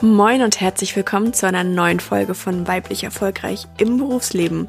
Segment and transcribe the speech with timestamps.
[0.00, 4.68] Moin und herzlich willkommen zu einer neuen Folge von Weiblich Erfolgreich im Berufsleben.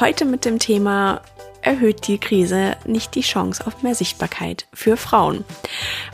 [0.00, 1.20] Heute mit dem Thema
[1.62, 5.44] Erhöht die Krise nicht die Chance auf mehr Sichtbarkeit für Frauen?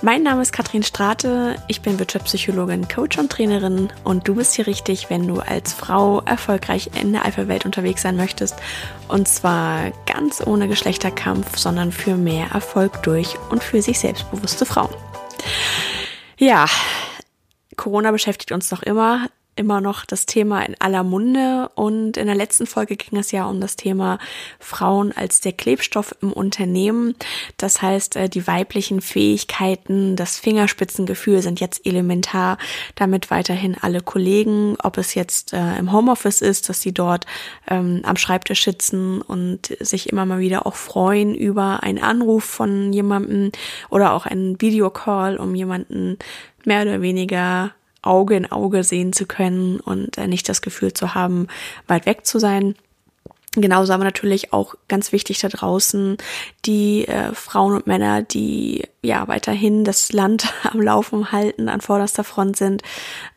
[0.03, 4.67] Mein Name ist Katrin Strate, ich bin Wirtschaftspsychologin, Coach und Trainerin und du bist hier
[4.67, 8.57] richtig, wenn du als Frau erfolgreich in der Alpha-Welt unterwegs sein möchtest
[9.09, 14.93] und zwar ganz ohne Geschlechterkampf, sondern für mehr Erfolg durch und für sich selbstbewusste Frauen.
[16.37, 16.67] Ja,
[17.77, 19.29] Corona beschäftigt uns noch immer,
[19.61, 21.71] immer noch das Thema in aller Munde.
[21.75, 24.19] Und in der letzten Folge ging es ja um das Thema
[24.59, 27.15] Frauen als der Klebstoff im Unternehmen.
[27.59, 32.57] Das heißt, äh, die weiblichen Fähigkeiten, das Fingerspitzengefühl sind jetzt elementar,
[32.95, 37.27] damit weiterhin alle Kollegen, ob es jetzt äh, im Homeoffice ist, dass sie dort
[37.69, 42.93] ähm, am Schreibtisch sitzen und sich immer mal wieder auch freuen über einen Anruf von
[42.93, 43.53] jemandem
[43.91, 46.19] oder auch einen Videocall, um jemanden
[46.67, 47.73] mehr oder weniger
[48.03, 51.49] Auge in Auge sehen zu können und äh, nicht das Gefühl zu haben,
[51.87, 52.75] weit weg zu sein.
[53.57, 56.19] Genauso aber natürlich auch ganz wichtig da draußen
[56.67, 62.23] die äh, Frauen und Männer, die ja weiterhin das Land am Laufen halten, an vorderster
[62.23, 62.83] Front sind,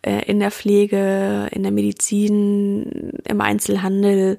[0.03, 4.37] äh, in der Pflege, in der Medizin, im Einzelhandel,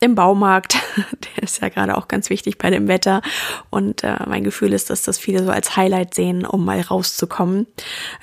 [0.00, 0.76] im Baumarkt,
[1.36, 3.22] der ist ja gerade auch ganz wichtig bei dem Wetter.
[3.70, 7.66] Und äh, mein Gefühl ist, dass das viele so als Highlight sehen, um mal rauszukommen.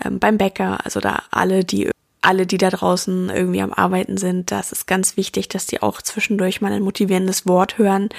[0.03, 1.89] Ähm, beim Bäcker, also da alle, die
[2.21, 6.01] alle, die da draußen irgendwie am Arbeiten sind, das ist ganz wichtig, dass die auch
[6.01, 8.09] zwischendurch mal ein motivierendes Wort hören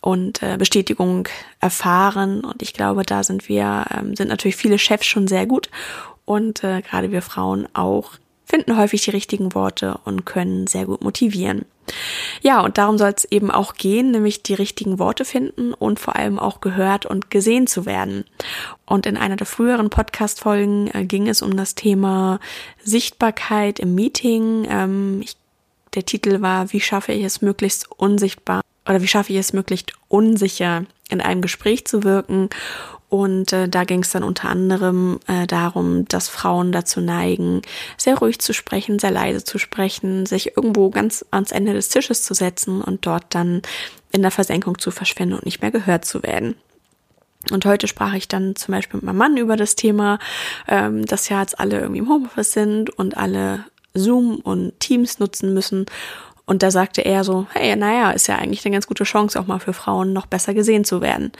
[0.00, 1.28] und äh, Bestätigung
[1.60, 2.44] erfahren.
[2.44, 5.68] Und ich glaube, da sind wir, ähm, sind natürlich viele Chefs schon sehr gut
[6.24, 8.12] und äh, gerade wir Frauen auch
[8.44, 11.64] finden häufig die richtigen Worte und können sehr gut motivieren.
[12.42, 16.16] Ja, und darum soll es eben auch gehen, nämlich die richtigen Worte finden und vor
[16.16, 18.24] allem auch gehört und gesehen zu werden.
[18.86, 22.40] Und in einer der früheren Podcast-Folgen äh, ging es um das Thema
[22.82, 24.66] Sichtbarkeit im Meeting.
[24.68, 25.36] Ähm, ich,
[25.94, 29.92] der Titel war, wie schaffe ich es möglichst unsichtbar oder wie schaffe ich es möglichst
[30.08, 32.50] unsicher in einem Gespräch zu wirken
[33.14, 37.62] und äh, da ging es dann unter anderem äh, darum, dass Frauen dazu neigen,
[37.96, 42.24] sehr ruhig zu sprechen, sehr leise zu sprechen, sich irgendwo ganz ans Ende des Tisches
[42.24, 43.62] zu setzen und dort dann
[44.10, 46.56] in der Versenkung zu verschwinden und nicht mehr gehört zu werden.
[47.52, 50.18] Und heute sprach ich dann zum Beispiel mit meinem Mann über das Thema,
[50.66, 53.64] ähm, dass ja jetzt alle irgendwie im Homeoffice sind und alle
[53.94, 55.86] Zoom und Teams nutzen müssen.
[56.46, 59.46] Und da sagte er so, hey, naja, ist ja eigentlich eine ganz gute Chance, auch
[59.46, 61.30] mal für Frauen noch besser gesehen zu werden.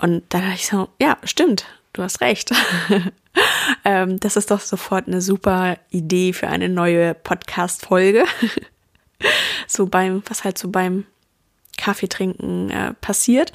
[0.00, 2.52] Und da dachte ich so, ja, stimmt, du hast recht.
[3.84, 8.24] ähm, das ist doch sofort eine super Idee für eine neue Podcast-Folge.
[9.66, 11.04] so beim, was halt so beim
[11.76, 13.52] Kaffee trinken äh, passiert.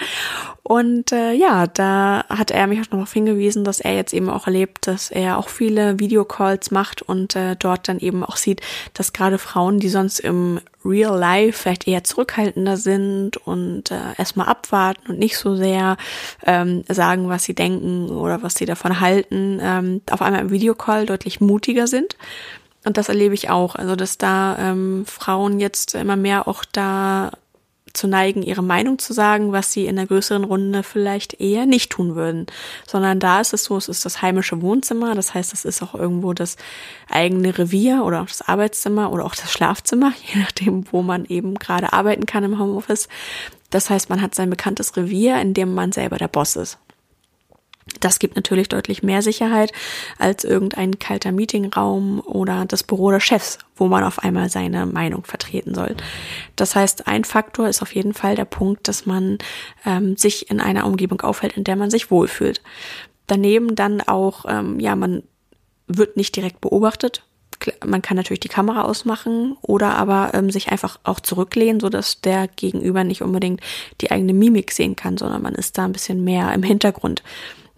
[0.64, 4.30] Und äh, ja, da hat er mich auch noch darauf hingewiesen, dass er jetzt eben
[4.30, 8.62] auch erlebt, dass er auch viele Videocalls macht und äh, dort dann eben auch sieht,
[8.94, 14.48] dass gerade Frauen, die sonst im Real Life vielleicht eher zurückhaltender sind und äh, erstmal
[14.48, 15.98] abwarten und nicht so sehr
[16.46, 21.06] ähm, sagen, was sie denken oder was sie davon halten, ähm, auf einmal im Videocall
[21.06, 22.16] deutlich mutiger sind.
[22.84, 23.76] Und das erlebe ich auch.
[23.76, 27.32] Also, dass da ähm, Frauen jetzt immer mehr auch da
[27.94, 31.92] zu neigen, ihre Meinung zu sagen, was sie in der größeren Runde vielleicht eher nicht
[31.92, 32.48] tun würden.
[32.88, 35.96] Sondern da ist es so, es ist das heimische Wohnzimmer, das heißt, es ist auch
[35.96, 36.58] irgendwo das
[37.10, 41.56] eigene Revier oder auch das Arbeitszimmer oder auch das Schlafzimmer, je nachdem, wo man eben
[41.56, 43.08] gerade arbeiten kann im Homeoffice.
[43.70, 46.78] Das heißt, man hat sein bekanntes Revier, in dem man selber der Boss ist.
[48.00, 49.72] Das gibt natürlich deutlich mehr Sicherheit
[50.18, 55.24] als irgendein kalter Meetingraum oder das Büro des Chefs, wo man auf einmal seine Meinung
[55.24, 55.96] vertreten soll.
[56.56, 59.40] Das heißt, ein Faktor ist auf jeden Fall der Punkt, dass man
[59.86, 62.62] ähm, sich in einer Umgebung aufhält, in der man sich wohlfühlt.
[63.28, 65.24] Daneben dann auch, ähm, ja, man
[65.88, 67.24] wird nicht direkt beobachtet.
[67.86, 72.22] Man kann natürlich die Kamera ausmachen oder aber ähm, sich einfach auch zurücklehnen, so dass
[72.22, 73.62] der Gegenüber nicht unbedingt
[74.02, 77.22] die eigene Mimik sehen kann, sondern man ist da ein bisschen mehr im Hintergrund.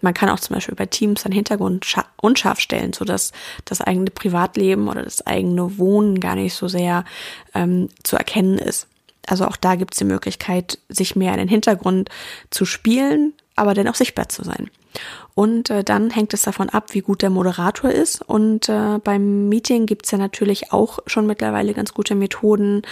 [0.04, 1.86] Man kann auch zum Beispiel bei Teams seinen Hintergrund
[2.20, 3.32] unscharf stellen, sodass
[3.64, 7.06] das eigene Privatleben oder das eigene Wohnen gar nicht so sehr
[7.54, 8.86] ähm, zu erkennen ist.
[9.26, 12.10] Also auch da gibt es die Möglichkeit, sich mehr in den Hintergrund
[12.50, 14.70] zu spielen, aber dennoch sichtbar zu sein.
[15.34, 18.22] Und äh, dann hängt es davon ab, wie gut der Moderator ist.
[18.22, 22.82] Und äh, beim Meeting gibt's ja natürlich auch schon mittlerweile ganz gute Methoden,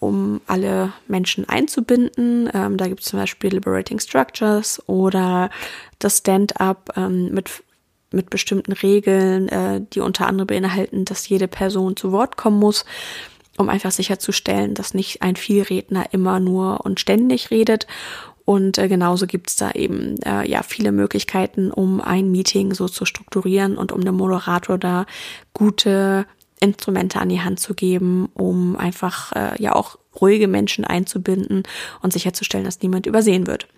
[0.00, 2.50] um alle Menschen einzubinden.
[2.52, 5.50] Ähm, da gibt's zum Beispiel Liberating Structures oder
[5.98, 7.62] das Stand-up ähm, mit
[8.14, 12.84] mit bestimmten Regeln, äh, die unter anderem beinhalten, dass jede Person zu Wort kommen muss
[13.58, 17.86] um einfach sicherzustellen, dass nicht ein Vielredner immer nur und ständig redet
[18.44, 23.04] Und äh, genauso gibt's da eben äh, ja viele Möglichkeiten, um ein Meeting so zu
[23.04, 25.06] strukturieren und um dem Moderator da
[25.52, 26.26] gute
[26.60, 31.62] Instrumente an die Hand zu geben, um einfach äh, ja auch ruhige Menschen einzubinden
[32.02, 33.68] und sicherzustellen, dass niemand übersehen wird.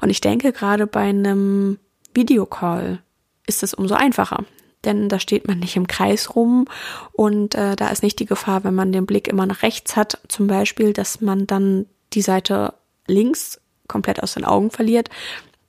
[0.00, 1.78] Und ich denke, gerade bei einem
[2.14, 3.00] Videocall
[3.46, 4.44] ist es umso einfacher.
[4.84, 6.66] Denn da steht man nicht im Kreis rum
[7.12, 10.18] und äh, da ist nicht die Gefahr, wenn man den Blick immer nach rechts hat,
[10.28, 12.74] zum Beispiel, dass man dann die Seite
[13.08, 15.10] links komplett aus den Augen verliert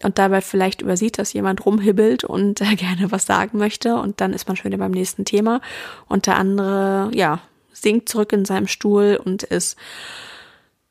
[0.03, 4.33] und dabei vielleicht übersieht, dass jemand rumhibbelt und äh, gerne was sagen möchte und dann
[4.33, 5.61] ist man schon wieder beim nächsten Thema
[6.07, 7.41] und der andere, ja,
[7.73, 9.77] sinkt zurück in seinem Stuhl und ist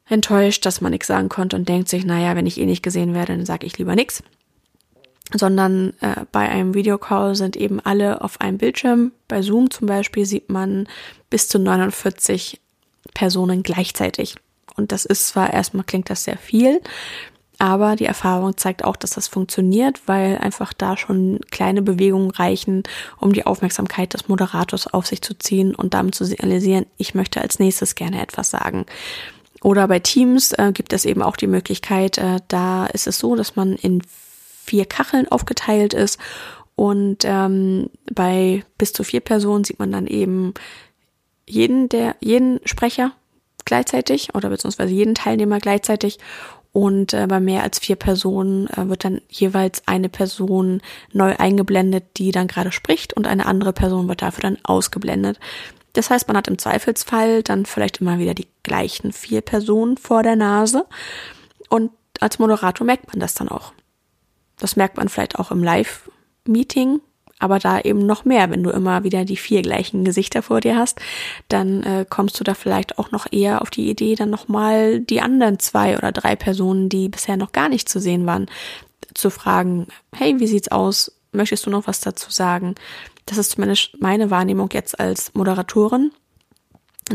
[0.08, 3.14] enttäuscht, dass man nichts sagen konnte und denkt sich, naja, wenn ich eh nicht gesehen
[3.14, 4.22] werde, dann sage ich lieber nichts.
[5.34, 9.12] Sondern äh, bei einem Videocall sind eben alle auf einem Bildschirm.
[9.28, 10.88] Bei Zoom zum Beispiel sieht man
[11.28, 12.58] bis zu 49
[13.12, 14.36] Personen gleichzeitig.
[14.78, 16.80] Und das ist zwar erstmal klingt das sehr viel,
[17.58, 22.84] aber die Erfahrung zeigt auch, dass das funktioniert, weil einfach da schon kleine Bewegungen reichen,
[23.18, 27.40] um die Aufmerksamkeit des Moderators auf sich zu ziehen und damit zu signalisieren, ich möchte
[27.40, 28.86] als nächstes gerne etwas sagen.
[29.60, 33.34] Oder bei Teams äh, gibt es eben auch die Möglichkeit, äh, da ist es so,
[33.34, 34.02] dass man in
[34.64, 36.20] vier Kacheln aufgeteilt ist
[36.76, 40.54] und ähm, bei bis zu vier Personen sieht man dann eben
[41.44, 43.12] jeden der jeden Sprecher
[43.68, 46.18] gleichzeitig oder beziehungsweise jeden Teilnehmer gleichzeitig
[46.72, 50.80] und äh, bei mehr als vier Personen äh, wird dann jeweils eine Person
[51.12, 55.38] neu eingeblendet, die dann gerade spricht und eine andere Person wird dafür dann ausgeblendet.
[55.92, 60.22] Das heißt, man hat im Zweifelsfall dann vielleicht immer wieder die gleichen vier Personen vor
[60.22, 60.86] der Nase
[61.68, 61.90] und
[62.20, 63.72] als Moderator merkt man das dann auch.
[64.58, 67.00] Das merkt man vielleicht auch im Live-Meeting,
[67.38, 70.76] aber da eben noch mehr, wenn du immer wieder die vier gleichen Gesichter vor dir
[70.76, 71.00] hast,
[71.48, 75.20] dann äh, kommst du da vielleicht auch noch eher auf die Idee, dann nochmal die
[75.20, 78.46] anderen zwei oder drei Personen, die bisher noch gar nicht zu sehen waren,
[79.14, 81.12] zu fragen, hey, wie sieht's aus?
[81.32, 82.74] Möchtest du noch was dazu sagen?
[83.26, 86.12] Das ist zumindest meine Wahrnehmung jetzt als Moderatorin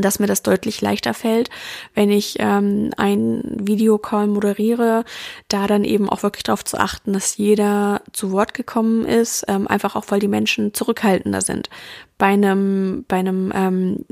[0.01, 1.49] dass mir das deutlich leichter fällt,
[1.93, 5.05] wenn ich ähm, ein Videocall moderiere,
[5.47, 9.67] da dann eben auch wirklich darauf zu achten, dass jeder zu Wort gekommen ist, ähm,
[9.67, 11.69] einfach auch weil die Menschen zurückhaltender sind.
[12.17, 14.05] Bei einem bei einem ähm,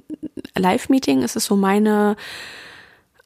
[0.57, 2.15] Live-Meeting ist es so meine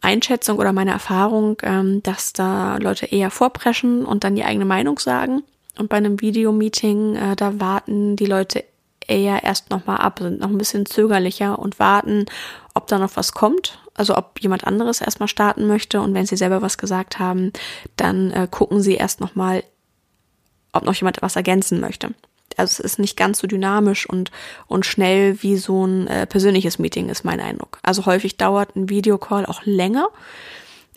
[0.02, 5.00] Einschätzung oder meine Erfahrung, ähm, dass da Leute eher vorpreschen und dann die eigene Meinung
[5.00, 5.44] sagen.
[5.78, 8.64] Und bei einem Videomeeting, äh, da warten die Leute
[9.08, 12.26] eher erst nochmal ab, sind noch ein bisschen zögerlicher und warten,
[12.74, 13.80] ob da noch was kommt.
[13.94, 17.54] Also ob jemand anderes erstmal starten möchte und wenn sie selber was gesagt haben,
[17.96, 19.64] dann äh, gucken sie erst nochmal,
[20.74, 22.14] ob noch jemand was ergänzen möchte.
[22.58, 24.32] Also es ist nicht ganz so dynamisch und,
[24.68, 27.80] und schnell wie so ein äh, persönliches Meeting ist mein Eindruck.
[27.84, 30.10] Also häufig dauert ein Videocall auch länger.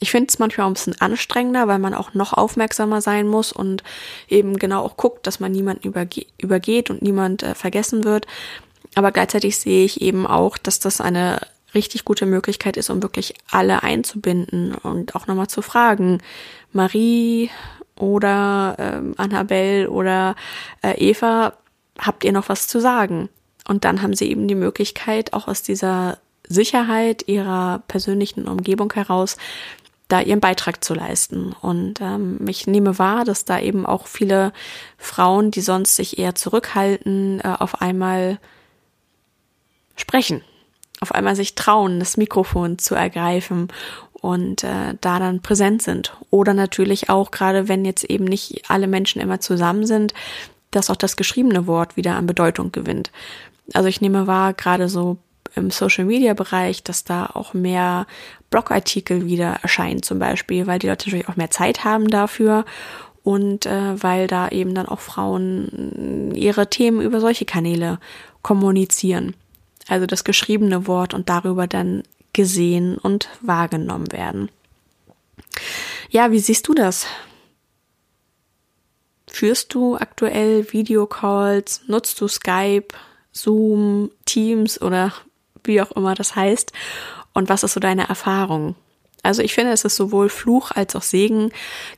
[0.01, 3.53] Ich finde es manchmal auch ein bisschen anstrengender, weil man auch noch aufmerksamer sein muss
[3.53, 3.83] und
[4.29, 8.27] eben genau auch guckt, dass man niemanden überge übergeht und niemand äh, vergessen wird.
[8.95, 11.41] Aber gleichzeitig sehe ich eben auch, dass das eine
[11.75, 16.23] richtig gute Möglichkeit ist, um wirklich alle einzubinden und auch nochmal zu fragen,
[16.73, 17.51] Marie
[17.97, 20.37] oder ähm, Annabelle oder
[20.83, 21.55] äh, Eva,
[21.99, 23.29] habt ihr noch was zu sagen?
[23.67, 26.19] Und dann haben sie eben die Möglichkeit, auch aus dieser
[26.49, 29.37] Sicherheit ihrer persönlichen Umgebung heraus
[30.09, 31.55] da ihren Beitrag zu leisten.
[31.61, 34.53] Und ähm, ich nehme wahr, dass da eben auch viele
[34.97, 38.39] Frauen, die sonst sich eher zurückhalten, äh, auf einmal
[39.97, 40.43] sprechen,
[41.01, 43.69] auf einmal sich trauen, das Mikrofon zu ergreifen
[44.13, 46.17] und äh, da dann präsent sind.
[46.31, 50.15] Oder natürlich auch, gerade wenn jetzt eben nicht alle Menschen immer zusammen sind,
[50.71, 53.11] dass auch das geschriebene Wort wieder an Bedeutung gewinnt.
[53.75, 55.19] Also ich nehme wahr, gerade so
[55.59, 58.07] im Social Media Bereich, dass da auch mehr
[58.51, 62.65] Blogartikel wieder erscheinen zum Beispiel, weil die Leute natürlich auch mehr Zeit haben dafür
[63.23, 67.99] und äh, weil da eben dann auch Frauen ihre Themen über solche Kanäle
[68.43, 69.35] kommunizieren.
[69.87, 74.51] Also das geschriebene Wort und darüber dann gesehen und wahrgenommen werden.
[76.11, 77.07] Ja, wie siehst du das?
[79.27, 81.83] Führst du aktuell Videocalls?
[81.87, 82.89] Nutzt du Skype,
[83.33, 85.13] Zoom, Teams oder
[85.65, 86.73] wie auch immer das heißt?
[87.35, 88.75] Und was ist so deine Erfahrung?
[89.23, 91.51] Also ich finde, es ist sowohl Fluch als auch Segen,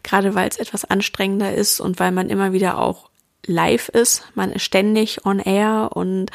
[0.02, 3.11] gerade weil es etwas anstrengender ist und weil man immer wieder auch
[3.47, 4.25] live ist.
[4.35, 6.31] Man ist ständig on air und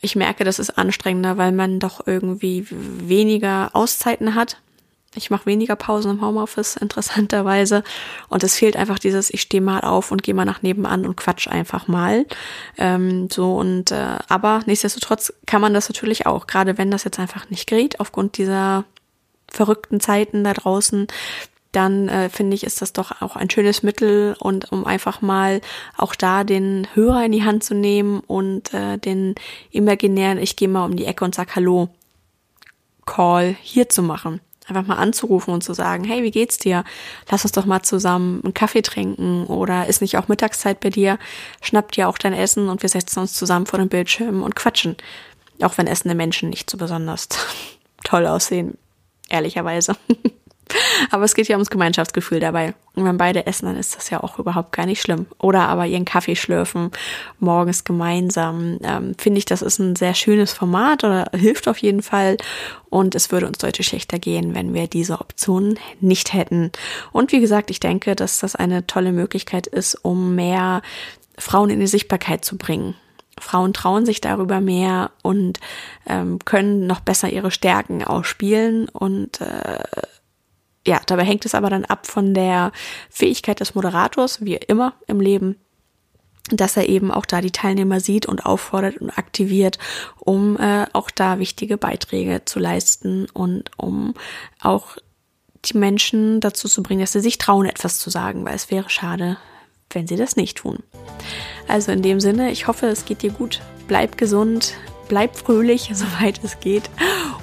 [0.00, 4.60] ich merke, das ist anstrengender, weil man doch irgendwie weniger Auszeiten hat.
[5.16, 7.82] Ich mache weniger Pausen im Homeoffice, interessanterweise.
[8.28, 11.16] Und es fehlt einfach dieses, ich stehe mal auf und gehe mal nach nebenan und
[11.16, 12.26] quatsch einfach mal.
[12.78, 17.18] Ähm, so und äh, aber nichtsdestotrotz kann man das natürlich auch, gerade wenn das jetzt
[17.18, 18.84] einfach nicht geht, aufgrund dieser
[19.48, 21.08] verrückten Zeiten da draußen,
[21.72, 25.60] dann äh, finde ich, ist das doch auch ein schönes Mittel und um einfach mal
[25.96, 29.34] auch da den Hörer in die Hand zu nehmen und äh, den
[29.72, 31.88] imaginären, ich gehe mal um die Ecke und sag Hallo,
[33.06, 34.40] Call hier zu machen.
[34.70, 36.84] Einfach mal anzurufen und zu sagen, hey, wie geht's dir?
[37.30, 41.18] Lass uns doch mal zusammen einen Kaffee trinken oder ist nicht auch Mittagszeit bei dir?
[41.60, 44.96] Schnapp dir auch dein Essen und wir setzen uns zusammen vor dem Bildschirm und quatschen.
[45.60, 47.28] Auch wenn essende Menschen nicht so besonders
[48.04, 48.78] toll aussehen,
[49.28, 49.96] ehrlicherweise.
[51.10, 52.74] aber es geht ja ums Gemeinschaftsgefühl dabei.
[52.94, 55.26] Und wenn beide essen, dann ist das ja auch überhaupt gar nicht schlimm.
[55.38, 56.90] Oder aber ihren Kaffee schlürfen,
[57.38, 58.78] morgens gemeinsam.
[58.82, 62.36] Ähm, Finde ich, das ist ein sehr schönes Format oder hilft auf jeden Fall.
[62.88, 66.72] Und es würde uns deutlich schlechter gehen, wenn wir diese Optionen nicht hätten.
[67.12, 70.82] Und wie gesagt, ich denke, dass das eine tolle Möglichkeit ist, um mehr
[71.38, 72.94] Frauen in die Sichtbarkeit zu bringen.
[73.38, 75.58] Frauen trauen sich darüber mehr und
[76.06, 79.78] ähm, können noch besser ihre Stärken ausspielen und äh,
[80.86, 82.72] ja, dabei hängt es aber dann ab von der
[83.10, 85.56] Fähigkeit des Moderators, wie immer im Leben,
[86.48, 89.78] dass er eben auch da die Teilnehmer sieht und auffordert und aktiviert,
[90.18, 94.14] um äh, auch da wichtige Beiträge zu leisten und um
[94.60, 94.96] auch
[95.66, 98.88] die Menschen dazu zu bringen, dass sie sich trauen, etwas zu sagen, weil es wäre
[98.88, 99.36] schade,
[99.90, 100.78] wenn sie das nicht tun.
[101.68, 104.74] Also in dem Sinne, ich hoffe, es geht dir gut, bleib gesund,
[105.08, 106.88] bleib fröhlich, soweit es geht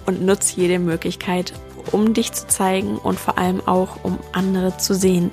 [0.07, 1.53] und nutz jede Möglichkeit,
[1.91, 5.31] um dich zu zeigen und vor allem auch, um andere zu sehen.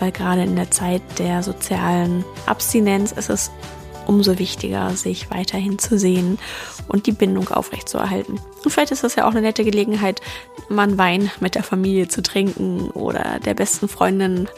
[0.00, 3.50] Weil gerade in der Zeit der sozialen Abstinenz ist es
[4.06, 6.38] umso wichtiger, sich weiterhin zu sehen
[6.88, 8.40] und die Bindung aufrechtzuerhalten.
[8.64, 10.20] Und vielleicht ist das ja auch eine nette Gelegenheit,
[10.68, 14.48] mal einen Wein mit der Familie zu trinken oder der besten Freundin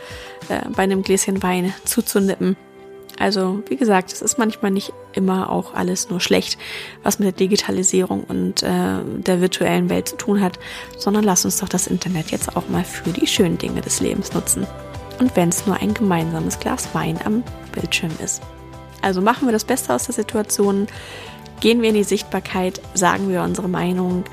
[0.48, 2.56] äh, bei einem Gläschen Wein zuzunippen.
[3.18, 6.58] Also, wie gesagt, es ist manchmal nicht immer auch alles nur schlecht,
[7.02, 10.58] was mit der Digitalisierung und äh, der virtuellen Welt zu tun hat,
[10.96, 14.34] sondern lass uns doch das Internet jetzt auch mal für die schönen Dinge des Lebens
[14.34, 14.66] nutzen.
[15.18, 18.40] Und wenn es nur ein gemeinsames Glas Wein am Bildschirm ist.
[19.02, 20.86] Also machen wir das Beste aus der Situation,
[21.60, 24.24] gehen wir in die Sichtbarkeit, sagen wir unsere Meinung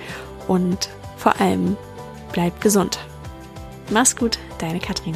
[0.47, 1.75] und vor allem
[2.33, 2.99] bleibt gesund.
[3.89, 5.15] Mach's gut, deine Katrin.